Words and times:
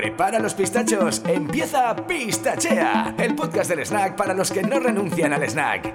Prepara 0.00 0.38
los 0.38 0.54
pistachos, 0.54 1.20
empieza 1.26 1.94
Pistachea, 1.94 3.14
el 3.18 3.34
podcast 3.34 3.68
del 3.68 3.84
snack 3.84 4.16
para 4.16 4.32
los 4.32 4.50
que 4.50 4.62
no 4.62 4.80
renuncian 4.80 5.34
al 5.34 5.46
snack. 5.46 5.94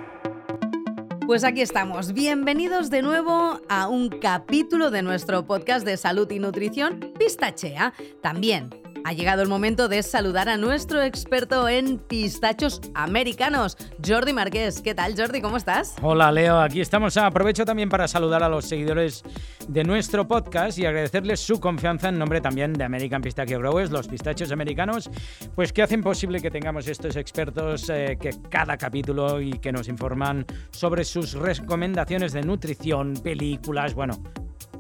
Pues 1.26 1.44
aquí 1.44 1.62
estamos. 1.62 2.14
Bienvenidos 2.14 2.92
de 2.92 3.02
nuevo 3.02 3.60
a 3.68 3.88
un 3.88 4.10
capítulo 4.10 4.92
de 4.92 5.02
nuestro 5.02 5.48
podcast 5.48 5.84
de 5.88 5.98
salud 5.98 6.30
y 6.30 6.38
nutrición, 6.38 7.14
Pistachea. 7.18 7.96
También 8.22 8.70
ha 9.06 9.14
llegado 9.14 9.44
el 9.44 9.48
momento 9.48 9.88
de 9.88 10.02
saludar 10.02 10.50
a 10.50 10.58
nuestro 10.58 11.02
experto 11.04 11.70
en 11.70 12.00
pistachos 12.00 12.82
americanos, 12.96 13.78
Jordi 14.04 14.34
Marqués. 14.34 14.82
¿Qué 14.82 14.96
tal, 14.96 15.16
Jordi? 15.16 15.42
¿Cómo 15.42 15.58
estás? 15.58 15.96
Hola, 16.02 16.32
Leo. 16.32 16.60
Aquí 16.60 16.82
estamos. 16.82 17.16
Aprovecho 17.18 17.66
también 17.66 17.88
para 17.88 18.08
saludar 18.08 18.42
a 18.42 18.50
los 18.50 18.66
seguidores 18.66 19.24
de 19.68 19.84
nuestro 19.84 20.28
podcast 20.28 20.78
y 20.78 20.86
agradecerles 20.86 21.40
su 21.40 21.60
confianza 21.60 22.10
en 22.10 22.20
nombre 22.20 22.42
también 22.42 22.74
de 22.74 22.84
American 22.84 23.22
Pistachio 23.22 23.60
Growers, 23.60 23.92
los 23.92 24.08
pistachos 24.08 24.52
americanos, 24.52 25.10
pues 25.56 25.74
que 25.74 25.82
hacen 25.82 26.02
posible 26.02 26.42
que 26.42 26.52
tengamos 26.52 26.88
estos 26.88 27.16
expertos 27.16 27.90
eh, 27.90 28.18
que 28.20 28.32
cada 28.50 28.78
capítulo 28.78 29.42
y 29.42 29.54
que 29.54 29.72
nos 29.72 29.88
informan 29.88 30.46
sobre 30.72 31.04
sus 31.04 31.34
recomendaciones 31.34 32.34
de 32.34 32.42
nutrición, 32.44 33.14
películas, 33.24 33.94
bueno, 33.94 34.22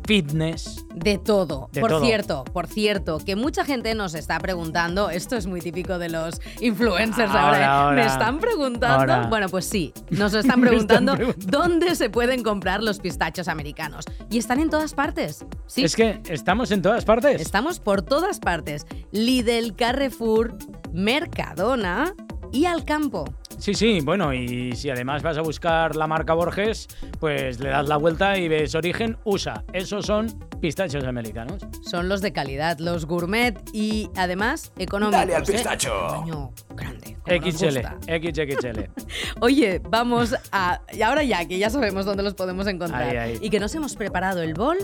fitness. 0.06 0.86
De 0.94 1.18
todo. 1.18 1.70
De 1.74 1.82
por 1.82 1.90
todo. 1.92 2.02
cierto, 2.06 2.44
por 2.46 2.68
cierto, 2.68 3.18
que 3.20 3.36
mucha 3.36 3.66
gente 3.66 3.94
nos 3.96 4.14
está 4.16 4.40
preguntando, 4.40 5.10
esto 5.10 5.36
es 5.36 5.46
muy 5.48 5.62
típico 5.62 5.98
de 5.98 6.10
los 6.10 6.40
influencers 6.62 7.30
Ahora, 7.32 7.42
ahora, 7.44 7.60
¿eh? 7.60 7.64
ahora. 7.66 7.96
me 7.96 8.06
están 8.06 8.40
preguntando, 8.40 9.14
Ahora. 9.14 9.28
bueno, 9.28 9.50
pues 9.50 9.66
sí, 9.66 9.94
nos 10.10 10.34
lo 10.34 10.40
están 10.40 10.62
preguntando, 10.62 11.14
están 11.14 11.28
preguntando. 11.34 11.58
dónde 11.60 11.96
se 11.96 12.10
pueden 12.10 12.44
comprar 12.44 12.82
los 12.84 13.00
pistachos 13.00 13.48
americanos. 13.48 14.06
Y 14.30 14.38
están 14.38 14.60
en 14.60 14.70
todas 14.70 14.94
partes. 14.94 15.46
Sí, 15.68 15.84
Es 15.84 15.96
que 15.96 16.22
estamos 16.30 16.72
en 16.72 16.82
todas 16.82 17.04
partes. 17.06 17.42
estamos 17.42 17.80
por 17.80 18.02
todas 18.02 18.40
partes. 18.40 18.86
Lidl, 19.12 19.76
Carrefour, 19.76 20.54
Mercadona 20.94 22.14
y 22.52 22.66
Alcampo. 22.66 23.26
Sí, 23.58 23.74
sí, 23.74 24.00
bueno, 24.02 24.34
y 24.34 24.74
si 24.76 24.90
además 24.90 25.24
vas 25.24 25.38
a 25.38 25.42
buscar 25.42 25.96
la 25.96 26.08
marca 26.08 26.34
Borges, 26.34 26.88
pues 27.20 27.60
le 27.60 27.70
das 27.70 27.88
la 27.88 27.98
vuelta 27.98 28.38
y 28.38 28.48
ves 28.48 28.76
origen 28.76 29.18
USA. 29.24 29.64
Esos 29.74 30.06
son 30.06 30.28
pistachos 30.60 31.04
americanos. 31.04 31.66
Son 31.82 32.10
los 32.10 32.22
de 32.22 32.34
calidad, 32.34 32.78
los 32.80 33.06
gourmet 33.06 33.58
y 33.74 34.10
además 34.16 34.72
económicos. 34.78 35.20
Dale 35.22 35.36
al 35.36 35.44
¿eh? 35.44 35.46
pistacho. 35.54 35.92
Tamaño 36.10 36.52
grande. 36.76 37.18
como 37.24 37.38
nos 37.38 37.56
XL, 37.56 37.66
gusta. 37.66 37.98
XXL. 38.06 38.80
Oye, 39.42 39.82
vamos 39.90 40.36
a. 40.52 40.82
Y 40.94 41.02
ahora 41.02 41.24
ya, 41.24 41.46
que 41.48 41.58
ya 41.58 41.70
sabemos 41.70 42.06
dónde 42.06 42.24
los 42.24 42.34
podemos 42.34 42.68
encontrar 42.68 43.04
Ahí, 43.04 43.18
ahí. 43.18 43.40
y 43.42 43.50
que 43.50 43.60
nos 43.60 43.74
hemos 43.76 43.96
preparado 43.96 44.42
el 44.42 44.54
bol, 44.54 44.78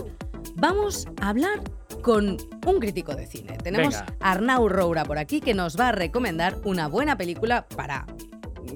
vamos 0.54 1.06
a 1.20 1.28
hablar 1.28 1.60
con 2.02 2.36
un 2.66 2.80
crítico 2.80 3.14
de 3.14 3.26
cine. 3.26 3.58
Tenemos 3.62 3.94
Venga. 3.94 4.06
a 4.20 4.32
Arnau 4.32 4.68
Roura 4.68 5.04
por 5.04 5.18
aquí 5.18 5.40
que 5.40 5.54
nos 5.54 5.78
va 5.78 5.88
a 5.88 5.92
recomendar 5.92 6.56
una 6.64 6.88
buena 6.88 7.16
película 7.16 7.66
para 7.76 8.06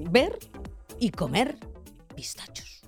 ver 0.09 0.37
y 0.99 1.11
comer 1.11 1.57
pistachos. 2.15 2.81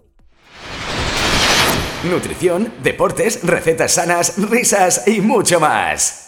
Nutrición, 2.09 2.71
deportes, 2.81 3.43
recetas 3.43 3.91
sanas, 3.93 4.37
risas 4.49 5.07
y 5.07 5.19
mucho 5.21 5.59
más. 5.59 6.25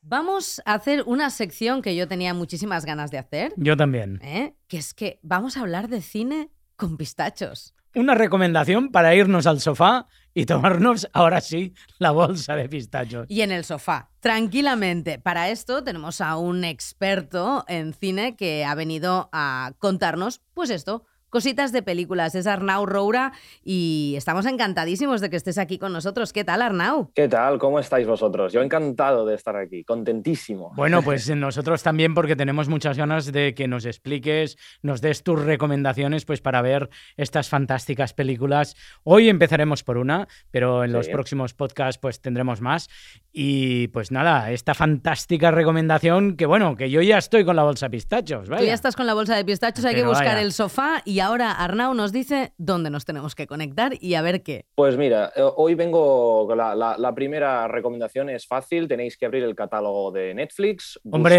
Vamos 0.00 0.62
a 0.64 0.74
hacer 0.74 1.02
una 1.06 1.28
sección 1.30 1.82
que 1.82 1.94
yo 1.96 2.08
tenía 2.08 2.32
muchísimas 2.32 2.84
ganas 2.86 3.10
de 3.10 3.18
hacer, 3.18 3.52
Yo 3.56 3.76
también. 3.76 4.20
¿eh? 4.22 4.54
que 4.68 4.78
es 4.78 4.94
que 4.94 5.18
vamos 5.22 5.56
a 5.56 5.60
hablar 5.60 5.88
de 5.88 6.00
cine 6.00 6.50
con 6.76 6.96
pistachos. 6.96 7.74
Una 7.94 8.14
recomendación 8.14 8.90
para 8.90 9.14
irnos 9.14 9.46
al 9.46 9.60
sofá 9.60 10.06
y 10.38 10.46
tomarnos, 10.46 11.08
ahora 11.12 11.40
sí, 11.40 11.74
la 11.98 12.12
bolsa 12.12 12.54
de 12.54 12.68
pistachos. 12.68 13.26
y 13.28 13.40
en 13.40 13.50
el 13.50 13.64
sofá, 13.64 14.10
tranquilamente. 14.20 15.18
Para 15.18 15.48
esto 15.48 15.82
tenemos 15.82 16.20
a 16.20 16.36
un 16.36 16.62
experto 16.62 17.64
en 17.66 17.92
cine 17.92 18.36
que 18.36 18.64
ha 18.64 18.76
venido 18.76 19.28
a 19.32 19.72
contarnos, 19.80 20.40
pues 20.54 20.70
esto, 20.70 21.04
cositas 21.30 21.72
de 21.72 21.82
películas. 21.82 22.34
Es 22.34 22.46
Arnau 22.46 22.86
Roura 22.86 23.32
y 23.64 24.14
estamos 24.16 24.46
encantadísimos 24.46 25.20
de 25.20 25.30
que 25.30 25.36
estés 25.36 25.58
aquí 25.58 25.78
con 25.78 25.92
nosotros. 25.92 26.32
¿Qué 26.32 26.44
tal, 26.44 26.62
Arnau? 26.62 27.10
¿Qué 27.14 27.28
tal? 27.28 27.58
¿Cómo 27.58 27.78
estáis 27.78 28.06
vosotros? 28.06 28.52
Yo 28.52 28.62
encantado 28.62 29.26
de 29.26 29.34
estar 29.34 29.56
aquí, 29.56 29.84
contentísimo. 29.84 30.72
Bueno, 30.76 31.02
pues 31.02 31.28
nosotros 31.36 31.82
también 31.82 32.14
porque 32.14 32.36
tenemos 32.36 32.68
muchas 32.68 32.96
ganas 32.96 33.30
de 33.32 33.54
que 33.54 33.68
nos 33.68 33.84
expliques, 33.84 34.56
nos 34.82 35.00
des 35.00 35.22
tus 35.22 35.42
recomendaciones 35.42 36.24
pues 36.24 36.40
para 36.40 36.62
ver 36.62 36.88
estas 37.16 37.48
fantásticas 37.48 38.12
películas. 38.14 38.76
Hoy 39.04 39.28
empezaremos 39.28 39.82
por 39.84 39.98
una, 39.98 40.28
pero 40.50 40.84
en 40.84 40.92
los 40.92 41.06
Sí. 41.06 41.12
próximos 41.12 41.54
podcasts 41.54 41.98
pues 41.98 42.20
tendremos 42.20 42.60
más. 42.60 42.88
Y 43.32 43.88
pues 43.88 44.10
nada, 44.10 44.50
esta 44.50 44.74
fantástica 44.74 45.50
recomendación 45.50 46.36
que 46.36 46.44
bueno, 46.46 46.76
que 46.76 46.90
yo 46.90 47.02
ya 47.02 47.18
estoy 47.18 47.44
con 47.44 47.56
la 47.56 47.62
bolsa 47.62 47.86
de 47.86 47.90
pistachos, 47.90 48.44
Tú 48.46 48.50
vaya. 48.50 48.66
ya 48.66 48.74
estás 48.74 48.96
con 48.96 49.06
la 49.06 49.14
bolsa 49.14 49.36
de 49.36 49.44
pistachos, 49.44 49.84
hay 49.84 49.94
que 49.94 50.04
buscar 50.04 50.26
vaya. 50.34 50.42
el 50.42 50.52
sofá 50.52 51.02
y 51.04 51.17
ahora 51.20 51.52
Arnau 51.52 51.94
nos 51.94 52.12
dice 52.12 52.52
dónde 52.58 52.90
nos 52.90 53.04
tenemos 53.04 53.34
que 53.34 53.46
conectar 53.46 53.92
y 54.00 54.14
a 54.14 54.22
ver 54.22 54.42
qué. 54.42 54.64
Pues 54.74 54.96
mira, 54.96 55.32
eh, 55.36 55.42
hoy 55.56 55.74
vengo, 55.74 56.46
con 56.46 56.58
la, 56.58 56.74
la- 56.74 56.96
la 56.98 57.14
primera 57.14 57.66
recomendación 57.68 58.28
es 58.30 58.46
fácil, 58.46 58.88
tenéis 58.88 59.16
que 59.16 59.26
abrir 59.26 59.44
el 59.44 59.54
catálogo 59.54 60.10
de 60.12 60.34
Netflix, 60.34 60.98
Hombre, 61.10 61.36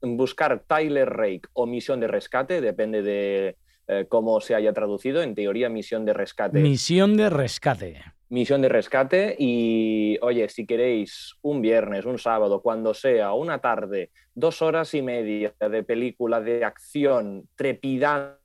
buscar, 0.00 0.16
buscar 0.16 0.62
Tyler 0.66 1.08
Rake 1.08 1.42
o 1.54 1.66
Misión 1.66 2.00
de 2.00 2.08
Rescate, 2.08 2.60
depende 2.60 3.02
de 3.02 3.56
eh, 3.88 4.06
cómo 4.08 4.40
se 4.40 4.54
haya 4.54 4.72
traducido, 4.72 5.22
en 5.22 5.34
teoría 5.34 5.68
Misión 5.68 6.04
de 6.04 6.12
Rescate. 6.12 6.58
misión 6.58 7.16
de 7.16 7.30
rescate. 7.30 8.02
Misión 8.28 8.60
de 8.60 8.68
rescate 8.68 9.36
y 9.38 10.18
oye, 10.20 10.48
si 10.48 10.66
queréis 10.66 11.36
un 11.42 11.62
viernes, 11.62 12.04
un 12.06 12.18
sábado, 12.18 12.60
cuando 12.60 12.92
sea, 12.92 13.32
una 13.34 13.60
tarde, 13.60 14.10
dos 14.34 14.62
horas 14.62 14.92
y 14.94 15.02
media 15.02 15.54
de 15.60 15.84
película 15.84 16.40
de 16.40 16.64
acción 16.64 17.48
trepidante 17.54 18.40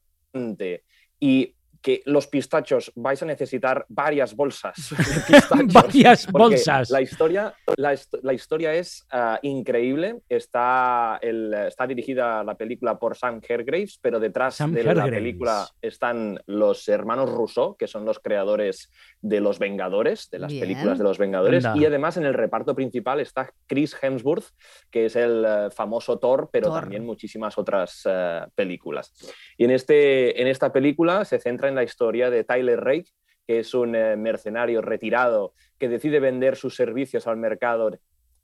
y 1.19 1.55
que 1.81 2.01
los 2.05 2.27
pistachos 2.27 2.91
vais 2.95 3.21
a 3.23 3.25
necesitar 3.25 3.85
varias 3.89 4.35
bolsas 4.35 4.75
de 4.91 5.03
pistachos. 5.27 5.73
Varias 5.73 6.27
bolsas. 6.31 6.89
La 6.91 7.01
historia, 7.01 7.53
la, 7.75 7.97
la 8.21 8.33
historia 8.33 8.73
es 8.75 9.05
ah, 9.11 9.39
increíble. 9.41 10.21
Está, 10.29 11.17
el- 11.21 11.53
está 11.53 11.87
dirigida 11.87 12.43
la 12.43 12.55
película 12.55 12.99
por 12.99 13.17
Sam 13.17 13.41
Hergraves, 13.47 13.97
pero 13.99 14.19
detrás 14.19 14.55
Sam 14.55 14.73
de 14.73 14.83
la 14.83 15.05
película 15.05 15.67
están 15.81 16.39
los 16.45 16.87
hermanos 16.87 17.31
Rousseau, 17.31 17.75
que 17.75 17.87
son 17.87 18.05
los 18.05 18.19
creadores 18.19 18.91
de 19.21 19.39
Los 19.41 19.57
Vengadores, 19.57 20.29
de 20.29 20.39
las 20.39 20.51
Bien. 20.51 20.61
películas 20.61 20.97
de 20.99 21.03
Los 21.03 21.17
Vengadores. 21.17 21.65
Anda. 21.65 21.81
Y 21.81 21.85
además 21.85 22.17
en 22.17 22.25
el 22.25 22.33
reparto 22.35 22.75
principal 22.75 23.19
está 23.19 23.51
Chris 23.65 23.95
Hemsworth, 23.99 24.45
que 24.91 25.07
es 25.07 25.15
el 25.15 25.43
eh, 25.47 25.69
famoso 25.71 26.19
Thor, 26.19 26.49
pero 26.51 26.67
Thor. 26.67 26.81
también 26.81 27.05
muchísimas 27.05 27.57
otras 27.57 28.03
eh, 28.05 28.41
películas. 28.53 29.11
Y 29.57 29.65
en, 29.65 29.71
este, 29.71 30.39
en 30.39 30.47
esta 30.47 30.71
película 30.71 31.25
se 31.25 31.39
centra 31.39 31.70
en 31.71 31.75
la 31.75 31.83
historia 31.83 32.29
de 32.29 32.43
Tyler 32.43 32.79
Rake, 32.79 33.09
que 33.47 33.59
es 33.59 33.73
un 33.73 33.95
eh, 33.95 34.15
mercenario 34.15 34.81
retirado 34.81 35.53
que 35.79 35.89
decide 35.89 36.19
vender 36.19 36.55
sus 36.55 36.75
servicios 36.75 37.27
al 37.27 37.37
mercado 37.37 37.91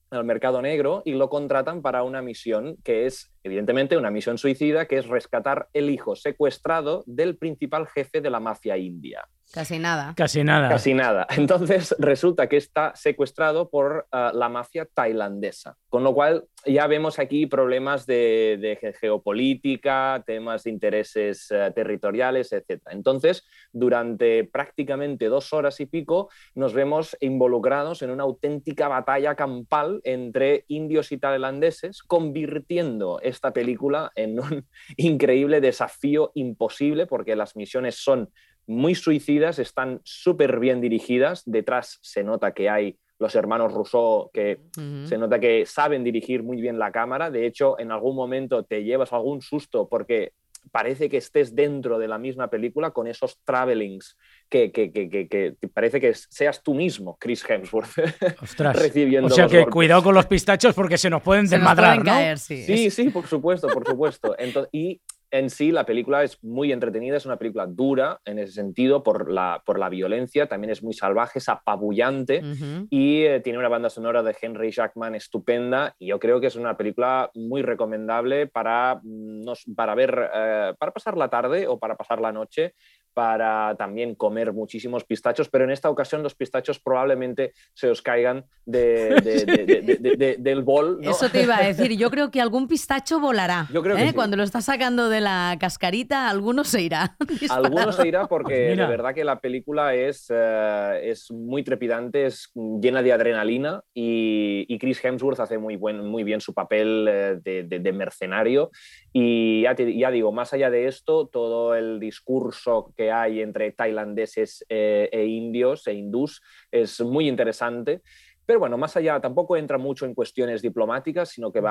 al 0.09 0.23
mercado 0.23 0.61
negro 0.61 1.01
y 1.05 1.11
lo 1.11 1.29
contratan 1.29 1.81
para 1.81 2.03
una 2.03 2.21
misión 2.21 2.77
que 2.83 3.05
es, 3.05 3.33
evidentemente, 3.43 3.97
una 3.97 4.09
misión 4.09 4.37
suicida, 4.37 4.85
que 4.85 4.97
es 4.97 5.07
rescatar 5.07 5.67
el 5.73 5.89
hijo 5.89 6.15
secuestrado 6.15 7.03
del 7.07 7.37
principal 7.37 7.87
jefe 7.87 8.21
de 8.21 8.29
la 8.29 8.39
mafia 8.39 8.77
india. 8.77 9.27
Casi 9.53 9.79
nada. 9.79 10.13
Casi 10.15 10.43
nada. 10.43 10.69
Casi 10.69 10.93
nada. 10.93 11.25
Entonces 11.37 11.95
resulta 11.99 12.47
que 12.47 12.57
está 12.57 12.93
secuestrado 12.95 13.69
por 13.69 14.05
ah, 14.11 14.31
la 14.33 14.49
mafia 14.49 14.87
tailandesa. 14.93 15.77
Con 15.89 16.03
lo 16.03 16.13
cual 16.13 16.45
ya 16.65 16.85
vemos 16.87 17.17
aquí 17.17 17.45
problemas 17.45 18.05
de, 18.05 18.57
de 18.59 18.75
ge- 18.75 18.93
geopolítica, 18.93 20.21
temas 20.25 20.63
de 20.63 20.71
intereses 20.71 21.49
eh, 21.51 21.71
territoriales, 21.73 22.51
etc. 22.51 22.81
Entonces, 22.91 23.47
durante 23.71 24.43
prácticamente 24.43 25.27
dos 25.27 25.53
horas 25.53 25.79
y 25.79 25.85
pico, 25.85 26.29
nos 26.53 26.73
vemos 26.73 27.15
involucrados 27.21 28.01
en 28.01 28.11
una 28.11 28.23
auténtica 28.23 28.89
batalla 28.89 29.35
campal 29.35 30.01
entre 30.03 30.65
indios 30.67 31.11
y 31.13 31.17
tailandeses, 31.19 32.03
convirtiendo 32.03 33.19
esta 33.21 33.53
película 33.53 34.11
en 34.15 34.39
un 34.39 34.67
increíble 34.97 35.61
desafío 35.61 36.31
imposible, 36.35 37.05
porque 37.07 37.35
las 37.37 37.55
misiones 37.55 37.95
son 37.95 38.29
muy 38.67 38.93
suicidas, 38.95 39.59
están 39.59 40.01
súper 40.03 40.59
bien 40.59 40.81
dirigidas. 40.81 41.43
Detrás 41.45 41.99
se 42.01 42.23
nota 42.23 42.53
que 42.53 42.69
hay 42.69 42.97
los 43.19 43.33
hermanos 43.35 43.73
Rousseau 43.73 44.29
que 44.31 44.59
Ujú. 44.77 45.07
se 45.07 45.17
nota 45.17 45.39
que 45.39 45.65
saben 45.65 46.03
dirigir 46.03 46.43
muy 46.43 46.61
bien 46.61 46.77
la 46.77 46.91
cámara. 46.91 47.31
De 47.31 47.47
hecho, 47.47 47.79
en 47.79 47.91
algún 47.91 48.15
momento 48.15 48.63
te 48.63 48.83
llevas 48.83 49.11
algún 49.13 49.41
susto 49.41 49.87
porque 49.89 50.33
parece 50.71 51.07
que 51.09 51.17
estés 51.17 51.55
dentro 51.55 51.97
de 51.97 52.09
la 52.09 52.17
misma 52.17 52.49
película 52.49 52.91
con 52.91 53.07
esos 53.07 53.39
travelings 53.45 54.17
que, 54.49 54.69
que, 54.71 54.91
que, 54.91 55.07
que, 55.09 55.55
parece 55.73 56.01
que 56.01 56.13
seas 56.13 56.61
tú 56.61 56.73
mismo, 56.75 57.15
Chris 57.19 57.43
Hemsworth, 57.49 57.87
Ostras. 58.41 58.75
recibiendo 58.77 59.27
O 59.27 59.29
sea 59.29 59.45
los 59.45 59.51
que 59.51 59.59
golpes. 59.59 59.73
cuidado 59.73 60.03
con 60.03 60.13
los 60.13 60.25
pistachos 60.25 60.75
porque 60.75 60.97
se 60.97 61.09
nos 61.09 61.21
pueden 61.23 61.47
Se 61.47 61.57
nos 61.57 61.69
desmadrar, 61.69 61.95
pueden 61.99 62.05
¿no? 62.05 62.11
caer, 62.11 62.37
sí. 62.37 62.63
Sí, 62.63 62.91
sí, 62.91 63.09
por 63.09 63.25
supuesto, 63.27 63.69
por 63.69 63.85
supuesto. 63.87 64.35
Entonces, 64.37 64.69
y 64.73 65.01
en 65.31 65.49
sí 65.49 65.71
la 65.71 65.85
película 65.85 66.23
es 66.23 66.41
muy 66.43 66.71
entretenida, 66.71 67.17
es 67.17 67.25
una 67.25 67.37
película 67.37 67.67
dura 67.67 68.21
en 68.25 68.39
ese 68.39 68.53
sentido 68.53 69.03
por 69.03 69.31
la, 69.31 69.61
por 69.65 69.79
la 69.79 69.89
violencia, 69.89 70.47
también 70.47 70.71
es 70.71 70.83
muy 70.83 70.93
salvaje, 70.93 71.39
es 71.39 71.49
apabullante 71.49 72.41
y 72.89 73.23
eh, 73.23 73.39
tiene 73.41 73.59
una 73.59 73.67
banda 73.67 73.89
sonora 73.89 74.23
de 74.23 74.35
Henry 74.39 74.71
Jackman 74.71 75.15
estupenda 75.15 75.95
y 75.99 76.07
yo 76.07 76.19
creo 76.19 76.39
que 76.39 76.47
es 76.47 76.55
una 76.55 76.77
película 76.77 77.29
muy 77.35 77.61
recomendable 77.61 78.47
para, 78.47 78.99
mm, 79.03 79.43
para 79.75 79.95
ver, 79.95 80.29
eh, 80.33 80.73
para 80.79 80.91
pasar 80.91 81.17
la 81.17 81.29
tarde 81.29 81.67
o 81.67 81.77
para 81.77 81.95
pasar 81.95 82.21
la 82.21 82.31
noche 82.31 82.75
para 83.17 83.73
también 83.77 84.13
comer 84.13 84.53
muchísimos 84.53 85.03
pistachos, 85.03 85.49
pero 85.49 85.63
en 85.63 85.71
esta 85.71 85.89
ocasión 85.89 86.21
los 86.21 86.35
pistachos 86.35 86.79
probablemente 86.79 87.51
se 87.73 87.89
os 87.89 88.03
caigan 88.03 88.45
del 88.63 90.61
bol. 90.63 90.99
Eso 91.01 91.27
te 91.27 91.41
iba 91.41 91.57
a 91.57 91.63
decir, 91.65 91.97
yo 91.97 92.11
creo 92.11 92.29
que 92.29 92.39
algún 92.39 92.67
pistacho 92.67 93.19
volará. 93.19 93.65
Yo 93.73 93.81
creo 93.81 93.95
que 93.95 94.09
¿eh? 94.09 94.13
Cuando 94.13 94.37
lo 94.37 94.43
estás 94.43 94.65
sacando 94.65 95.09
de 95.09 95.21
la 95.21 95.57
cascarita, 95.59 96.29
alguno 96.29 96.63
se 96.63 96.83
irá. 96.83 97.17
Alguno 97.49 97.91
se 97.91 98.07
irá 98.07 98.27
porque 98.27 98.75
de 98.75 98.85
verdad 98.85 99.15
que 99.15 99.23
la 99.23 99.39
película 99.39 99.95
es, 99.95 100.27
eh, 100.29 100.99
es 101.05 101.31
muy 101.31 101.63
trepidante, 101.63 102.27
es 102.27 102.51
llena 102.53 103.01
de 103.01 103.13
adrenalina 103.13 103.81
y, 103.95 104.77
Chris 104.77 105.03
Hemsworth 105.03 105.39
hace 105.39 105.57
muy, 105.57 105.75
buen, 105.75 106.05
muy 106.05 106.23
bien 106.23 106.39
su 106.39 106.53
papel 106.53 107.07
eh, 107.09 107.65
de, 107.65 107.93
mercenario. 107.93 108.69
Y 109.11 109.63
ya, 109.63 109.75
ya 109.75 110.11
digo, 110.11 110.31
más 110.31 110.53
allá 110.53 110.69
de 110.69 110.85
esto, 110.85 111.25
todo 111.25 111.73
el 111.73 111.99
discurso 111.99 112.93
que 112.95 113.06
hay 113.11 113.41
entre 113.41 113.71
tailandeses 113.71 114.65
eh, 114.69 115.09
e 115.11 115.25
indios 115.25 115.87
e 115.87 115.93
hindús 115.93 116.41
es 116.71 116.99
muy 117.01 117.27
interesante. 117.27 118.01
Pero 118.47 118.59
bueno, 118.59 118.77
más 118.77 118.95
allá, 118.95 119.19
tampoco 119.19 119.57
entra 119.57 119.77
mucho 119.77 120.05
en 120.05 120.13
cuestiones 120.13 120.61
diplomáticas, 120.61 121.29
sino 121.29 121.51
que 121.51 121.61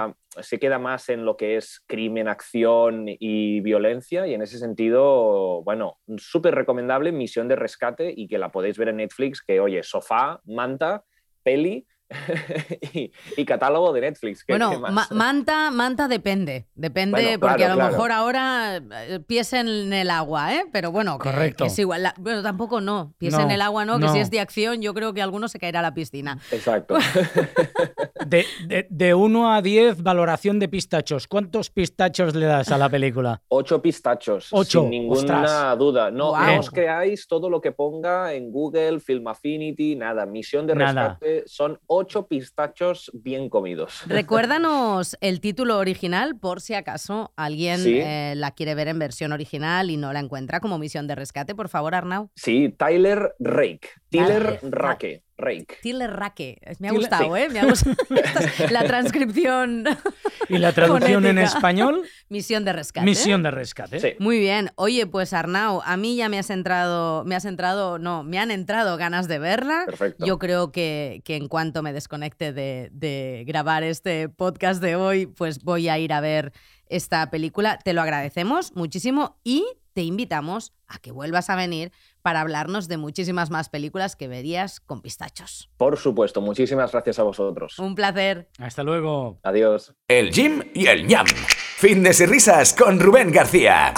se 0.43 0.59
queda 0.59 0.79
más 0.79 1.09
en 1.09 1.25
lo 1.25 1.35
que 1.35 1.57
es 1.57 1.83
crimen, 1.87 2.29
acción 2.29 3.07
y 3.09 3.61
violencia. 3.61 4.27
Y 4.27 4.35
en 4.35 4.43
ese 4.43 4.59
sentido, 4.59 5.63
bueno, 5.63 5.99
súper 6.19 6.55
recomendable, 6.55 7.13
Misión 7.13 7.49
de 7.49 7.57
Rescate 7.57 8.13
y 8.15 8.29
que 8.29 8.37
la 8.37 8.53
podéis 8.53 8.77
ver 8.77 8.89
en 8.89 8.99
Netflix, 8.99 9.41
que 9.41 9.59
oye, 9.59 9.83
sofá, 9.83 10.43
manta, 10.45 11.03
peli 11.43 11.87
y, 13.37 13.45
catálogo 13.45 13.93
de 13.93 14.01
Netflix. 14.01 14.45
bueno, 14.47 14.81
manta, 15.11 15.71
manta 15.71 16.07
depende, 16.07 16.67
depende, 16.75 17.39
porque 17.39 17.65
a 17.65 17.75
lo 17.75 17.85
mejor 17.85 18.13
ahora 18.13 18.77
eh, 18.77 19.21
pies 19.27 19.53
en 19.53 19.93
el 19.93 20.11
agua, 20.11 20.55
¿eh? 20.55 20.67
Pero 20.73 20.93
bueno, 20.93 21.19
que, 21.19 21.55
es 21.59 21.79
igual. 21.79 22.13
Bueno, 22.19 22.43
tampoco 22.43 22.81
no, 22.81 23.15
pies 23.19 23.35
en 23.35 23.51
el 23.51 23.61
agua 23.61 23.85
no, 23.85 23.99
que 23.99 24.09
si 24.09 24.19
es 24.19 24.31
de 24.31 24.41
acción 24.41 24.81
yo 24.83 24.95
creo 24.95 25.13
que 25.15 25.23
alguno 25.23 25.49
se 25.49 25.59
caerá 25.59 25.81
a 25.81 25.83
la 25.83 25.95
piscina. 25.95 26.39
Exacto. 26.51 26.97
de, 28.27 29.15
1 29.15 29.53
a 29.53 29.63
10, 29.63 30.03
valoración 30.03 30.59
de 30.59 30.69
pistachos. 30.69 31.27
¿Cuántos 31.27 31.71
pistachos 31.71 32.35
le 32.35 32.47
das 32.47 32.71
a 32.71 32.79
la 32.79 32.89
película? 32.89 33.43
8 33.49 33.83
pistachos, 33.83 34.49
Ocho. 34.53 34.83
sin 34.83 34.91
ninguna 34.91 35.75
duda. 35.77 36.11
No, 36.11 36.33
os 36.59 36.71
creáis 36.71 37.27
todo 37.27 37.51
lo 37.51 37.61
que 37.61 37.73
ponga 37.73 38.33
en 38.33 38.51
Google, 38.51 39.01
Film 39.01 39.27
Affinity, 39.29 39.97
nada. 39.97 40.27
Misión 40.27 40.67
de 40.67 40.75
rescate 40.75 41.45
son 41.47 41.79
ocho 41.97 42.27
pistachos 42.27 43.11
bien 43.15 43.49
comidos. 43.49 44.03
Recuérdanos 44.07 45.17
el 45.21 45.41
título 45.41 45.79
original 45.79 46.37
por 46.39 46.61
si 46.61 46.75
acaso 46.75 47.33
alguien 47.37 47.81
eh, 47.85 48.35
la 48.37 48.53
quiere 48.53 48.75
ver 48.75 48.89
en 48.89 48.99
versión 48.99 49.33
original 49.33 49.91
y 49.91 49.97
no 49.97 50.13
la 50.13 50.21
encuentra 50.21 50.61
como 50.61 50.79
misión 50.79 51.07
de 51.07 51.15
rescate. 51.15 51.55
Por 51.55 51.69
favor, 51.69 51.95
Arnau. 51.95 52.31
Sí, 52.35 52.75
Tyler 52.77 53.35
Rake. 53.39 53.89
Tyler 54.11 54.61
Rake. 54.63 55.26
Rake. 55.39 55.79
Tiller 55.83 56.11
Rake. 56.11 56.61
Me 56.79 56.89
ha 56.89 56.93
gustado, 56.93 57.37
¿eh? 57.37 57.49
Me 57.49 57.61
ha 57.61 57.67
gustado 57.67 57.97
la 58.71 58.85
transcripción. 58.85 59.85
¿Y 60.49 60.59
la 60.59 60.73
traducción 60.73 61.27
en 61.27 61.39
español? 61.39 62.03
Misión 62.29 62.65
de 62.65 62.73
rescate. 62.73 63.05
Misión 63.05 63.43
de 63.43 63.51
rescate. 63.51 64.01
Sí. 64.01 64.15
Muy 64.19 64.39
bien. 64.39 64.71
Oye, 64.77 65.07
pues 65.07 65.33
Arnau, 65.33 65.83
a 65.85 65.97
mí 65.97 66.17
ya 66.17 66.29
me 66.29 66.39
has 66.39 66.51
entrado, 66.51 67.25
me 67.25 67.35
has 67.35 67.45
entrado, 67.45 67.99
no, 67.99 68.23
me 68.23 68.39
han 68.39 68.51
entrado 68.51 68.97
ganas 68.97 69.29
de 69.29 69.39
verla. 69.39 69.85
Perfecto. 69.87 70.25
Yo 70.25 70.39
creo 70.39 70.73
que, 70.73 71.23
que 71.25 71.37
en 71.37 71.49
cuanto 71.49 71.83
me 71.83 71.93
desconecte 71.93 72.53
de, 72.53 72.89
de 72.93 73.45
grabar 73.47 73.83
este 73.83 74.29
podcast 74.29 74.83
de 74.83 74.97
hoy, 74.97 75.27
pues 75.27 75.63
voy 75.63 75.89
a 75.89 75.99
ir 75.99 76.13
a 76.13 76.21
ver 76.21 76.53
esta 76.89 77.31
película. 77.31 77.79
Te 77.79 77.93
lo 77.93 78.03
agradecemos 78.03 78.75
muchísimo 78.75 79.39
y 79.45 79.65
te 79.93 80.03
invitamos 80.03 80.75
a 80.89 80.99
que 80.99 81.11
vuelvas 81.11 81.49
a 81.49 81.57
venir 81.57 81.91
para 82.27 82.41
hablarnos 82.41 82.89
de 82.89 82.97
muchísimas 82.97 83.51
más 83.51 83.69
películas 83.69 84.17
que 84.17 84.27
verías 84.27 84.81
con 84.81 85.01
pistachos. 85.01 85.71
Por 85.77 85.97
supuesto, 85.97 86.41
muchísimas 86.41 86.91
gracias 86.91 87.21
a 87.21 87.23
vosotros. 87.23 87.79
Un 87.79 87.95
placer. 87.95 88.49
Hasta 88.59 88.83
luego. 88.83 89.39
Adiós. 89.45 89.95
El 90.09 90.33
Jim 90.33 90.61
y 90.75 90.89
el 90.89 91.07
ñam. 91.07 91.25
Fitness 91.27 92.19
y 92.23 92.27
risas 92.27 92.75
con 92.75 92.99
Rubén 92.99 93.31
García. 93.31 93.95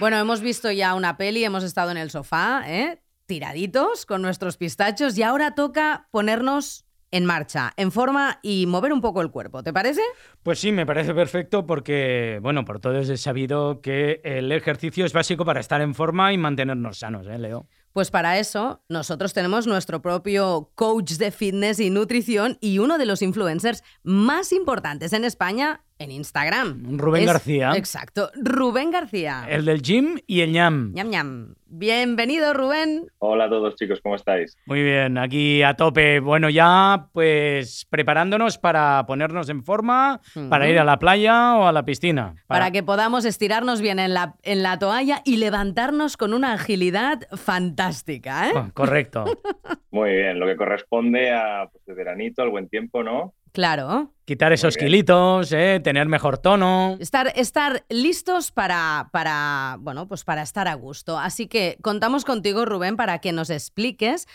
Bueno, 0.00 0.16
hemos 0.18 0.40
visto 0.40 0.70
ya 0.70 0.94
una 0.94 1.18
peli, 1.18 1.44
hemos 1.44 1.64
estado 1.64 1.90
en 1.90 1.98
el 1.98 2.10
sofá, 2.10 2.62
¿eh? 2.66 3.02
tiraditos 3.26 4.06
con 4.06 4.22
nuestros 4.22 4.56
pistachos 4.56 5.18
y 5.18 5.22
ahora 5.22 5.54
toca 5.54 6.08
ponernos 6.12 6.86
en 7.12 7.24
marcha, 7.24 7.72
en 7.76 7.92
forma 7.92 8.40
y 8.42 8.66
mover 8.66 8.92
un 8.92 9.00
poco 9.00 9.20
el 9.20 9.30
cuerpo. 9.30 9.62
¿Te 9.62 9.72
parece? 9.72 10.00
Pues 10.42 10.58
sí, 10.58 10.72
me 10.72 10.84
parece 10.84 11.14
perfecto 11.14 11.66
porque, 11.66 12.40
bueno, 12.42 12.64
por 12.64 12.80
todo 12.80 12.98
es 12.98 13.20
sabido 13.20 13.80
que 13.80 14.20
el 14.24 14.50
ejercicio 14.50 15.04
es 15.06 15.12
básico 15.12 15.44
para 15.44 15.60
estar 15.60 15.80
en 15.80 15.94
forma 15.94 16.32
y 16.32 16.38
mantenernos 16.38 16.98
sanos, 16.98 17.26
¿eh, 17.28 17.38
Leo? 17.38 17.68
Pues 17.92 18.10
para 18.10 18.38
eso 18.38 18.82
nosotros 18.88 19.34
tenemos 19.34 19.66
nuestro 19.66 20.00
propio 20.00 20.70
coach 20.74 21.12
de 21.12 21.30
fitness 21.30 21.78
y 21.78 21.90
nutrición 21.90 22.56
y 22.60 22.78
uno 22.78 22.96
de 22.96 23.04
los 23.04 23.20
influencers 23.20 23.84
más 24.02 24.52
importantes 24.52 25.12
en 25.12 25.24
España 25.24 25.84
en 26.02 26.10
Instagram. 26.10 26.98
Rubén 26.98 27.26
García. 27.26 27.72
Exacto, 27.76 28.30
Rubén 28.34 28.90
García. 28.90 29.46
El 29.48 29.64
del 29.64 29.82
gym 29.82 30.18
y 30.26 30.40
el 30.40 30.52
ñam. 30.52 30.92
ñam 30.92 31.10
ñam. 31.10 31.54
Bienvenido, 31.74 32.52
Rubén. 32.52 33.06
Hola 33.18 33.44
a 33.44 33.48
todos, 33.48 33.76
chicos, 33.76 34.00
¿cómo 34.02 34.16
estáis? 34.16 34.58
Muy 34.66 34.82
bien, 34.82 35.16
aquí 35.16 35.62
a 35.62 35.74
tope. 35.74 36.20
Bueno, 36.20 36.50
ya 36.50 37.06
pues 37.12 37.86
preparándonos 37.88 38.58
para 38.58 39.06
ponernos 39.06 39.48
en 39.48 39.62
forma, 39.62 40.20
para 40.50 40.68
ir 40.68 40.78
a 40.78 40.84
la 40.84 40.98
playa 40.98 41.56
o 41.56 41.66
a 41.66 41.72
la 41.72 41.84
piscina. 41.84 42.34
Para... 42.46 42.70
que 42.72 42.82
podamos 42.82 43.24
estirarnos 43.24 43.80
bien 43.80 43.98
en 44.00 44.12
la, 44.12 44.34
en 44.42 44.62
la 44.62 44.78
toalla 44.78 45.22
y 45.24 45.38
levantarnos 45.38 46.18
con 46.18 46.34
una 46.34 46.52
agilidad 46.52 47.20
fantástica, 47.36 48.50
¿eh? 48.50 48.52
correcto. 48.74 49.24
Muy 49.90 50.10
bien, 50.10 50.38
lo 50.38 50.46
que 50.46 50.56
corresponde 50.56 51.32
a 51.32 51.68
pues, 51.72 51.88
el 51.88 51.94
veranito, 51.94 52.42
al 52.42 52.50
buen 52.50 52.68
tiempo, 52.68 53.02
¿no? 53.02 53.32
Claro. 53.52 54.12
Quitar 54.24 54.52
esos 54.52 54.76
kilitos, 54.76 55.52
¿eh? 55.52 55.80
tener 55.82 56.06
mejor 56.06 56.38
tono. 56.38 56.96
Estar, 57.00 57.32
estar 57.34 57.84
listos 57.90 58.50
para, 58.50 59.10
para, 59.12 59.76
bueno, 59.80 60.08
pues 60.08 60.24
para 60.24 60.42
estar 60.42 60.68
a 60.68 60.74
gusto. 60.74 61.18
Así 61.18 61.48
que 61.48 61.76
contamos 61.82 62.24
contigo, 62.24 62.64
Rubén, 62.64 62.96
para 62.96 63.18
que 63.18 63.32
nos 63.32 63.50
expliques 63.50 64.26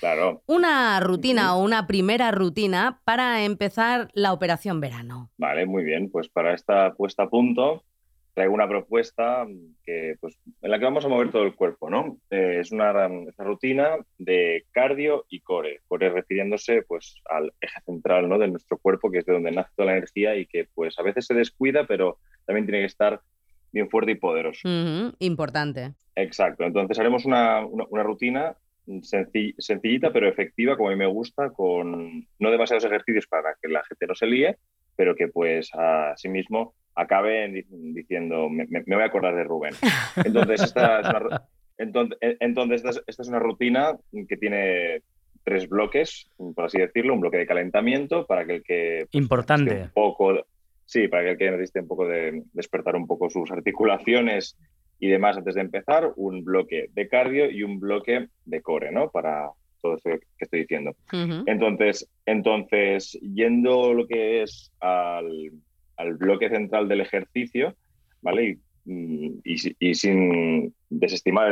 una 0.46 1.00
rutina 1.00 1.56
o 1.56 1.64
una 1.64 1.88
primera 1.88 2.32
rutina 2.32 3.02
para 3.06 3.44
empezar 3.44 4.10
la 4.14 4.34
operación 4.34 4.82
verano. 4.82 5.32
Vale, 5.38 5.66
muy 5.66 5.84
bien. 5.84 6.12
Pues 6.12 6.30
para 6.30 6.54
esta 6.54 6.94
puesta 6.94 7.24
a 7.24 7.30
punto, 7.30 7.84
traigo 8.38 8.54
una 8.54 8.70
propuesta 8.70 9.48
que, 9.84 10.16
pues, 10.22 10.38
en 10.62 10.70
la 10.70 10.78
que 10.78 10.86
vamos 10.86 11.04
a 11.04 11.08
mover 11.08 11.32
todo 11.32 11.42
el 11.42 11.56
cuerpo, 11.56 11.90
¿no? 11.90 12.20
Eh, 12.30 12.60
es 12.60 12.72
una, 12.72 13.10
rutina 13.36 13.98
de 14.20 14.64
cardio 14.70 15.26
y 15.28 15.40
core, 15.40 15.82
core 15.88 16.12
refiriéndose 16.12 16.84
pues, 16.84 17.16
al 17.32 17.52
eje 17.60 17.82
central 17.84 18.30
¿no? 18.30 18.38
de 18.38 18.48
nuestro 18.48 18.78
cuerpo, 18.78 19.10
que 19.10 19.18
es 19.18 19.26
de 19.26 19.34
donde 19.34 19.50
nace 19.50 19.72
toda 19.76 19.88
la 19.88 19.98
energía 19.98 20.36
y 20.36 20.46
que 20.46 20.68
pues, 20.76 21.00
a 21.00 21.02
veces 21.02 21.26
se 21.26 21.34
descuida, 21.34 21.88
pero 21.88 22.20
también 22.46 22.68
tiene 22.68 22.82
que 22.82 22.86
estar 22.86 23.22
bien 23.72 23.90
fuerte 23.90 24.12
y 24.12 24.16
poderoso. 24.16 24.70
Importante. 25.18 25.96
Exacto, 26.16 26.64
entonces 26.64 27.00
haremos 27.00 27.26
una, 27.26 27.66
una, 27.66 28.04
rutina 28.04 28.56
sencillita 29.02 30.14
pero 30.14 30.30
efectiva, 30.30 30.78
como 30.78 30.90
a 30.90 30.92
mí 30.92 30.98
me 30.98 31.08
gusta, 31.08 31.50
con 31.50 32.28
no 32.38 32.52
demasiados 32.52 32.86
ejercicios 32.86 33.26
para 33.26 33.56
que 33.60 33.68
la 33.68 33.84
gente 33.84 34.06
no 34.06 34.14
se 34.14 34.28
líe, 34.28 34.58
pero 34.98 35.16
que 35.16 35.30
pues 35.30 35.70
a 35.74 36.14
sí 36.18 36.28
mismo 36.28 36.74
acabe 36.96 37.64
diciendo, 37.70 38.50
me, 38.50 38.66
voy 38.66 39.02
a 39.02 39.06
acordar 39.06 39.36
de 39.36 39.46
Rubén. 39.46 39.74
Entonces, 40.26 40.64
esta 40.64 41.00
es 41.00 41.10
una, 41.10 41.48
entonces, 41.78 42.18
entonces 42.20 42.84
esta, 42.84 43.22
es, 43.22 43.30
una 43.30 43.40
rutina 43.40 43.96
que 44.28 44.36
tiene 44.36 45.04
tres 45.44 45.70
bloques, 45.70 46.30
por 46.56 46.66
así 46.66 46.80
decirlo, 46.80 47.14
un 47.14 47.22
bloque 47.22 47.38
de 47.38 47.46
calentamiento 47.46 48.26
para 48.26 48.46
que 48.46 48.56
el 48.56 48.64
que... 48.64 49.08
Pues, 49.12 49.22
Importante. 49.22 49.84
Un 49.84 49.90
poco, 49.92 50.46
sí, 50.86 51.08
para 51.08 51.24
que 51.24 51.30
el 51.30 51.38
que 51.38 51.52
necesite 51.52 51.82
un 51.82 51.88
poco 51.88 52.08
de 52.08 52.44
despertar 52.52 52.96
un 52.96 53.06
poco 53.06 53.30
sus 53.30 53.52
articulaciones 53.52 54.58
y 55.00 55.08
demás 55.08 55.38
antes 55.38 55.54
de 55.54 55.62
empezar, 55.62 56.12
un 56.16 56.44
bloque 56.44 56.88
de 56.92 57.08
cardio 57.08 57.50
y 57.52 57.62
un 57.62 57.80
bloque 57.80 58.28
de 58.46 58.62
core, 58.64 58.92
¿no? 58.92 59.12
Para 59.12 59.52
todo 59.82 59.96
esto 59.96 60.10
que 60.10 60.46
estoy 60.46 60.62
diciendo. 60.62 60.96
Entonces, 61.46 62.10
entonces, 62.26 63.14
yendo 63.22 63.94
lo 63.94 64.08
que 64.08 64.44
es 64.44 64.72
al, 64.80 65.52
al 65.98 66.14
bloque 66.16 66.50
central 66.50 66.88
del 66.88 67.02
ejercicio, 67.02 67.76
¿vale? 68.22 68.60
Y, 68.86 69.94
sin 69.96 70.74
desestimar 70.90 71.52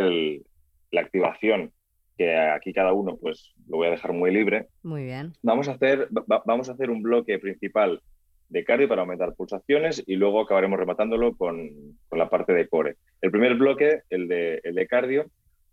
la 0.91 1.01
activación, 1.01 1.71
que 2.17 2.33
aquí 2.37 2.71
cada 2.71 2.93
uno 2.93 3.17
pues 3.17 3.53
lo 3.67 3.77
voy 3.77 3.87
a 3.87 3.91
dejar 3.91 4.13
muy 4.13 4.31
libre. 4.31 4.67
Muy 4.83 5.03
bien. 5.03 5.33
Vamos 5.41 5.67
a 5.67 5.73
hacer, 5.73 6.07
vamos 6.45 6.69
a 6.69 6.73
hacer 6.73 6.89
un 6.89 7.01
bloque 7.01 7.37
principal 7.39 8.01
de 8.47 8.63
cardio 8.63 8.87
para 8.87 9.01
aumentar 9.01 9.35
pulsaciones 9.35 10.01
y 10.05 10.15
luego 10.15 10.39
acabaremos 10.39 10.79
rematándolo 10.79 11.35
con, 11.35 11.97
la 12.11 12.29
parte 12.29 12.53
de 12.53 12.69
core. 12.69 12.95
El 13.21 13.31
primer 13.31 13.55
bloque, 13.55 14.01
el 14.09 14.29
de, 14.29 14.61
el 14.63 14.75
de 14.75 14.87
cardio, 14.87 15.25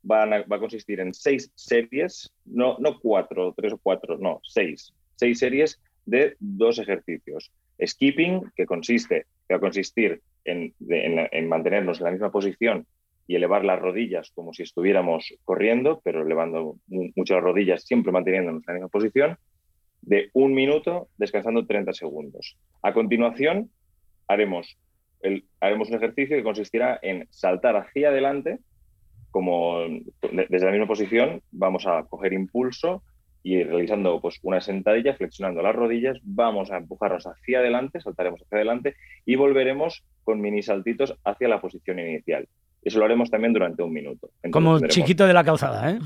va 0.08 0.24
a, 0.24 0.58
consistir 0.58 1.00
en 1.00 1.14
seis 1.14 1.50
series, 1.54 2.32
no, 2.44 2.76
no 2.78 2.98
cuatro, 3.00 3.54
tres 3.56 3.72
o 3.72 3.78
cuatro, 3.78 4.18
no, 4.18 4.40
seis. 4.42 4.92
Seis 5.16 5.38
series 5.38 5.80
de 6.06 6.36
dos 6.40 6.78
ejercicios. 6.78 7.52
Skipping, 7.84 8.52
que 8.56 8.66
consiste, 8.66 9.26
que 9.46 9.54
va 9.54 9.58
a 9.58 9.60
consistir 9.60 10.20
en, 10.44 10.74
en, 10.88 11.48
mantenernos 11.48 11.98
en 11.98 12.04
la 12.04 12.10
misma 12.10 12.32
posición 12.32 12.86
y 13.26 13.36
elevar 13.36 13.64
las 13.64 13.80
rodillas 13.80 14.30
como 14.34 14.52
si 14.52 14.62
estuviéramos 14.62 15.34
corriendo, 15.44 16.00
pero 16.04 16.22
elevando 16.22 16.76
mucho 16.88 17.34
las 17.34 17.42
rodillas, 17.42 17.84
siempre 17.84 18.12
manteniéndonos 18.12 18.62
en 18.62 18.66
la 18.66 18.74
misma 18.74 18.88
posición 18.88 19.38
de 20.02 20.30
un 20.32 20.52
minuto 20.52 21.08
descansando 21.16 21.64
30 21.64 21.92
segundos. 21.92 22.58
A 22.82 22.92
continuación, 22.92 23.70
haremos, 24.26 24.76
haremos 25.60 25.88
un 25.88 25.96
ejercicio 25.96 26.36
que 26.36 26.42
consistirá 26.42 26.98
en 27.02 27.26
saltar 27.30 27.76
hacia 27.76 28.08
adelante, 28.08 28.58
como 29.32 29.80
desde 30.20 30.64
la 30.64 30.70
misma 30.70 30.86
posición, 30.86 31.42
vamos 31.50 31.86
a 31.86 32.04
coger 32.04 32.32
impulso 32.34 33.02
y 33.42 33.64
realizando 33.64 34.20
pues, 34.20 34.38
una 34.42 34.60
sentadilla, 34.60 35.14
flexionando 35.14 35.62
las 35.62 35.74
rodillas, 35.74 36.18
vamos 36.22 36.70
a 36.70 36.76
empujarnos 36.76 37.26
hacia 37.26 37.58
adelante, 37.58 38.00
saltaremos 38.00 38.40
hacia 38.42 38.58
adelante 38.58 38.94
y 39.26 39.34
volveremos 39.34 40.04
con 40.22 40.40
mini 40.40 40.62
saltitos 40.62 41.18
hacia 41.24 41.48
la 41.48 41.60
posición 41.60 41.98
inicial. 41.98 42.46
Eso 42.84 42.98
lo 42.98 43.04
haremos 43.04 43.30
también 43.30 43.52
durante 43.52 43.82
un 43.82 43.92
minuto. 43.92 44.30
Como 44.50 44.80
chiquito 44.88 45.24
de 45.26 45.32
la 45.32 45.44
calzada, 45.44 45.92
¿eh? 45.92 45.98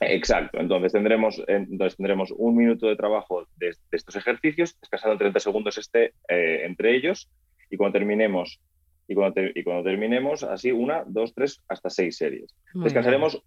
Exacto. 0.00 0.60
Entonces 0.60 0.92
tendremos, 0.92 1.42
entonces 1.46 1.96
tendremos 1.96 2.32
un 2.36 2.54
minuto 2.54 2.86
de 2.86 2.96
trabajo 2.96 3.46
de, 3.56 3.74
estos 3.90 4.14
ejercicios, 4.14 4.78
descansando 4.80 5.16
30 5.16 5.40
segundos 5.40 5.78
este, 5.78 6.12
eh, 6.28 6.62
entre 6.64 6.94
ellos, 6.94 7.30
y 7.70 7.76
cuando 7.76 7.98
terminemos, 7.98 8.60
y 9.08 9.14
cuando, 9.14 9.40
y 9.54 9.64
cuando, 9.64 9.82
terminemos, 9.82 10.44
así 10.44 10.70
una, 10.70 11.02
dos, 11.06 11.34
tres, 11.34 11.62
hasta 11.66 11.88
seis 11.88 12.16
series. 12.18 12.54
descansaremos 12.74 13.42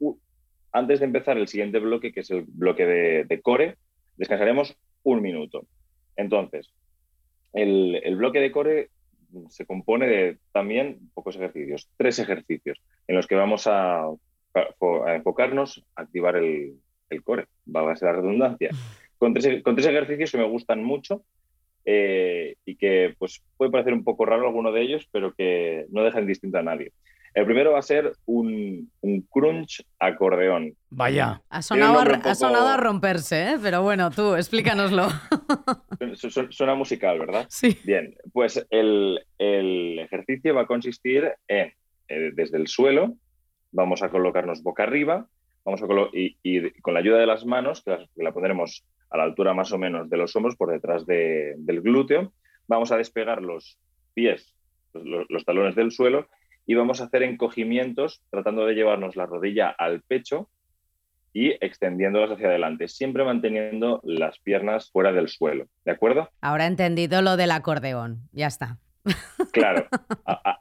antes 0.73 0.99
de 0.99 1.05
empezar 1.05 1.37
el 1.37 1.47
siguiente 1.47 1.79
bloque, 1.79 2.11
que 2.11 2.21
es 2.21 2.31
el 2.31 2.43
bloque 2.47 2.85
de, 2.85 3.41
core, 3.41 3.77
descansaremos 4.17 4.75
un 5.03 5.21
minuto. 5.21 5.67
Entonces, 6.15 6.73
el, 7.53 8.01
el 8.03 8.15
bloque 8.15 8.39
de 8.39 8.51
core 8.51 8.89
se 9.49 9.65
compone 9.65 10.07
de 10.07 10.37
también 10.51 10.99
pocos 11.13 11.35
ejercicios, 11.35 11.89
tres 11.97 12.19
ejercicios 12.19 12.81
en 13.07 13.15
los 13.15 13.27
que 13.27 13.35
vamos 13.35 13.67
a, 13.67 14.07
enfocarnos, 15.07 15.85
a 15.95 16.01
activar 16.01 16.35
el, 16.37 16.75
core, 17.23 17.47
va 17.73 17.91
a 17.91 17.95
ser 17.95 18.07
la 18.07 18.21
redundancia, 18.21 18.69
con 19.17 19.33
tres, 19.33 19.63
con 19.63 19.75
tres 19.75 19.87
ejercicios 19.87 20.31
que 20.31 20.37
me 20.37 20.47
gustan 20.47 20.83
mucho 20.83 21.23
eh, 21.85 22.55
y 22.65 22.75
que 22.75 23.15
pues, 23.17 23.41
puede 23.57 23.71
parecer 23.71 23.93
un 23.93 24.03
poco 24.03 24.25
raro 24.25 24.47
alguno 24.47 24.71
de 24.71 24.81
ellos, 24.81 25.07
pero 25.11 25.33
que 25.33 25.85
no 25.89 26.03
dejan 26.03 26.27
distinto 26.27 26.57
a 26.57 26.63
nadie. 26.63 26.91
El 27.33 27.45
primero 27.45 27.71
va 27.71 27.79
a 27.79 27.83
ser 27.83 28.11
un, 28.25 28.91
crunch 29.29 29.85
acordeón. 29.99 30.75
Vaya. 30.89 31.41
Ha 31.49 31.61
sonado, 31.61 31.99
a, 31.99 32.77
romperse, 32.77 33.51
¿eh? 33.51 33.57
pero 33.61 33.81
bueno, 33.81 34.11
tú, 34.11 34.35
explícanoslo. 34.35 35.07
Suena 36.49 36.75
musical, 36.75 37.19
¿verdad? 37.19 37.45
Sí. 37.49 37.77
Bien, 37.85 38.15
pues 38.33 38.65
el, 38.69 39.19
ejercicio 39.39 40.53
va 40.53 40.63
a 40.63 40.67
consistir 40.67 41.31
en, 41.47 41.73
eh, 42.09 42.31
desde 42.33 42.57
el 42.57 42.67
suelo, 42.67 43.15
vamos 43.71 44.03
a 44.03 44.09
colocarnos 44.09 44.61
boca 44.61 44.83
arriba, 44.83 45.27
vamos 45.63 45.81
a 45.81 45.85
y, 46.13 46.71
con 46.81 46.93
la 46.93 46.99
ayuda 46.99 47.17
de 47.17 47.27
las 47.27 47.45
manos, 47.45 47.81
que 47.81 47.97
la, 48.15 48.33
pondremos 48.33 48.83
a 49.11 49.17
la 49.17 49.23
altura 49.23 49.53
más 49.53 49.71
o 49.71 49.77
menos 49.77 50.09
de 50.09 50.17
los 50.17 50.35
hombros, 50.35 50.55
por 50.55 50.71
detrás 50.71 51.05
del 51.05 51.81
glúteo, 51.81 52.33
vamos 52.67 52.91
a 52.91 52.97
despegar 52.97 53.41
los 53.41 53.77
pies, 54.13 54.55
los 54.93 55.45
talones 55.45 55.75
del 55.75 55.91
suelo 55.91 56.27
y 56.65 56.75
vamos 56.75 57.01
a 57.01 57.05
hacer 57.05 57.23
encogimientos 57.23 58.21
tratando 58.29 58.65
de 58.65 58.73
llevarnos 58.73 59.15
la 59.15 59.25
rodilla 59.25 59.69
al 59.69 60.01
pecho 60.01 60.49
y 61.33 61.51
extendiéndolas 61.63 62.31
hacia 62.31 62.47
adelante, 62.47 62.87
siempre 62.87 63.23
manteniendo 63.23 64.01
las 64.03 64.39
piernas 64.39 64.91
fuera 64.91 65.11
del 65.11 65.29
suelo. 65.29 65.65
¿De 65.85 65.91
acuerdo? 65.91 66.29
Ahora 66.41 66.65
he 66.65 66.67
entendido 66.67 67.21
lo 67.21 67.37
del 67.37 67.51
acordeón. 67.51 68.29
Ya 68.31 68.47
está. 68.47 68.77
Claro, 69.51 69.85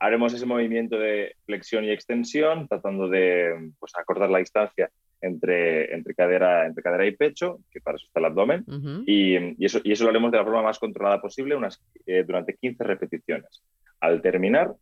haremos 0.00 0.35
ese 0.35 0.47
movimiento 0.47 0.99
de 0.99 1.37
flexión 1.45 1.85
y 1.85 1.90
extensión, 1.90 2.66
tratando 2.66 3.07
de 3.09 3.71
pues, 3.78 3.92
acortar 3.97 4.30
la 4.30 4.38
distancia 4.38 4.90
entre, 5.20 5.94
entre, 5.94 6.14
cadera, 6.14 6.66
entre 6.66 6.82
cadera 6.82 7.06
y 7.06 7.16
pecho, 7.16 7.60
que 7.70 7.80
para 7.80 7.96
eso 7.96 8.06
está 8.06 8.20
el 8.20 8.26
abdomen, 8.26 8.64
y, 9.06 9.64
eso, 9.64 9.80
y 9.84 9.92
eso 9.92 10.04
lo 10.04 10.10
haremos 10.10 10.30
de 10.30 10.38
la 10.38 10.44
forma 10.44 10.62
más 10.62 10.78
controlada 10.78 11.20
posible 11.20 11.54
unas, 11.54 11.82
eh, 12.06 12.24
durante 12.26 12.56
15 12.56 12.84
repeticiones. 12.84 13.62
Al 14.00 14.22
terminar, 14.22 14.72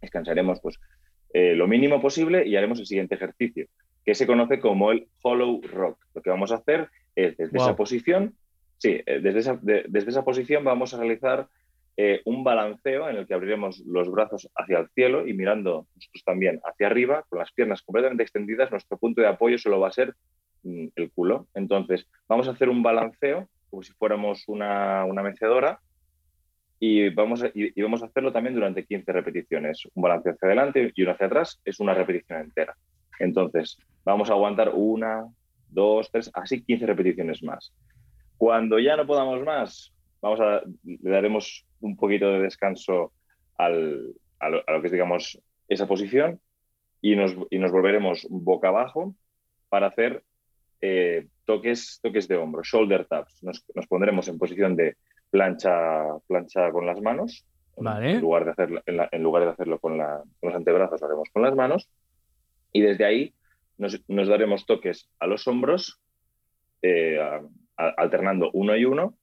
descansaremos 0.00 0.60
pues, 0.60 0.78
eh, 1.32 1.54
lo 1.54 1.66
mínimo 1.66 2.00
posible 2.00 2.46
y 2.46 2.56
haremos 2.56 2.78
el 2.80 2.86
siguiente 2.86 3.14
ejercicio, 3.14 3.66
que 4.04 4.14
se 4.14 4.26
conoce 4.26 4.60
como 4.60 4.92
el 4.92 5.06
hollow 5.22 5.60
rock. 5.62 5.98
Lo 6.14 6.22
que 6.22 6.30
vamos 6.30 6.52
a 6.52 6.56
hacer 6.56 6.88
es 7.14 7.36
desde 7.36 7.58
esa 7.58 7.76
posición, 7.76 8.34
sí, 8.78 9.00
eh, 9.04 9.20
desde 9.20 9.40
esa, 9.40 9.58
desde 9.62 10.10
esa 10.10 10.24
posición 10.24 10.64
vamos 10.64 10.94
a 10.94 10.98
realizar 10.98 11.48
eh, 11.96 12.22
un 12.24 12.44
balanceo 12.44 13.08
en 13.08 13.16
el 13.16 13.26
que 13.26 13.34
abriremos 13.34 13.80
los 13.80 14.10
brazos 14.10 14.48
hacia 14.54 14.78
el 14.78 14.88
cielo 14.94 15.26
y 15.26 15.34
mirando 15.34 15.86
nosotros 15.94 16.24
también 16.24 16.60
hacia 16.64 16.86
arriba, 16.86 17.24
con 17.28 17.38
las 17.38 17.52
piernas 17.52 17.82
completamente 17.82 18.22
extendidas, 18.22 18.70
nuestro 18.70 18.96
punto 18.96 19.20
de 19.20 19.28
apoyo 19.28 19.58
solo 19.58 19.80
va 19.80 19.88
a 19.88 19.92
ser 19.92 20.14
mm, 20.62 20.88
el 20.96 21.10
culo. 21.12 21.46
Entonces, 21.54 22.08
vamos 22.28 22.48
a 22.48 22.52
hacer 22.52 22.68
un 22.68 22.82
balanceo 22.82 23.48
como 23.70 23.82
si 23.82 23.92
fuéramos 23.92 24.44
una, 24.48 25.04
una 25.04 25.22
mecedora 25.22 25.80
y 26.82 27.10
vamos, 27.10 27.42
a, 27.42 27.50
y, 27.54 27.80
vamos 27.82 28.02
a 28.02 28.06
hacerlo 28.06 28.32
también 28.32 28.54
durante 28.54 28.84
15 28.84 29.12
repeticiones. 29.12 29.86
Un 29.94 30.02
balance 30.02 30.30
hacia 30.30 30.48
adelante 30.48 30.92
y 30.94 31.02
uno 31.02 31.12
hacia 31.12 31.26
atrás 31.26 31.60
es 31.64 31.78
una 31.78 31.94
repetición 31.94 32.40
entera. 32.40 32.74
Entonces, 33.18 33.78
vamos 34.02 34.30
a 34.30 34.32
aguantar 34.32 34.72
una, 34.74 35.26
dos, 35.68 36.10
tres, 36.10 36.30
así 36.32 36.62
15 36.62 36.86
repeticiones 36.86 37.42
más. 37.42 37.72
Cuando 38.38 38.78
ya 38.78 38.96
no 38.96 39.06
podamos 39.06 39.44
más, 39.44 39.92
vamos 40.22 40.40
a, 40.40 40.62
le 40.84 41.10
daremos 41.10 41.66
un 41.80 41.96
poquito 41.96 42.30
de 42.30 42.40
descanso 42.40 43.12
al, 43.56 44.14
a, 44.38 44.48
lo, 44.48 44.80
que 44.80 44.86
es, 44.86 44.92
digamos, 44.92 45.40
esa 45.68 45.86
posición 45.86 46.40
y 47.00 47.16
nos, 47.16 47.36
y 47.50 47.58
nos 47.58 47.72
volveremos 47.72 48.26
boca 48.30 48.68
abajo 48.68 49.14
para 49.68 49.88
hacer 49.88 50.22
eh, 50.80 51.28
toques, 51.44 52.00
toques 52.02 52.26
de 52.28 52.36
hombro, 52.36 52.62
shoulder 52.62 53.04
taps. 53.06 53.42
Nos, 53.42 53.64
nos 53.74 53.86
pondremos 53.86 54.28
en 54.28 54.38
posición 54.38 54.76
de 54.76 54.96
plancha, 55.30 56.18
plancha 56.26 56.70
con 56.72 56.86
las 56.86 57.00
manos. 57.00 57.46
En, 57.76 58.20
lugar 58.20 58.44
de 58.44 58.50
hacerlo, 58.50 58.82
en, 58.84 59.22
lugar 59.22 59.44
de 59.44 59.50
hacerlo 59.50 59.78
con, 59.78 59.96
los 59.96 60.54
antebrazos, 60.54 61.00
lo 61.00 61.06
haremos 61.06 61.28
con 61.32 61.42
las 61.42 61.54
manos. 61.54 61.88
Y 62.72 62.82
desde 62.82 63.06
ahí 63.06 63.34
nos, 63.78 64.02
daremos 64.06 64.66
toques 64.66 65.08
a 65.18 65.26
los 65.26 65.46
hombros, 65.48 65.98
eh, 66.82 67.18
alternando 67.76 68.50
uno 68.52 68.76
y 68.76 68.84
uno, 68.84 69.14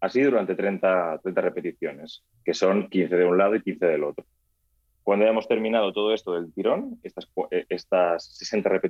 así 0.00 0.22
durante 0.22 0.54
30, 0.54 1.20
30 1.22 1.40
repeticiones, 1.40 2.24
que 2.44 2.54
son 2.54 2.88
15 2.88 3.16
de 3.16 3.24
un 3.24 3.38
lado 3.38 3.54
y 3.54 3.62
15 3.62 3.86
del 3.86 4.04
otro. 4.04 4.24
Cuando 5.02 5.24
hayamos 5.24 5.48
terminado 5.48 5.92
todo 5.92 6.14
esto 6.14 6.34
del 6.34 6.52
tirón, 6.52 6.98
estas, 7.02 7.30
eh, 7.50 7.64
estas 7.68 8.36
60 8.36 8.68
repeticiones, 8.68 8.88